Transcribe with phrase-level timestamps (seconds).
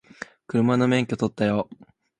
[0.47, 1.69] 車の免許取ったよ